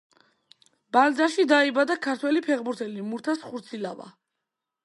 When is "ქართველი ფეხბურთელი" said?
2.07-3.07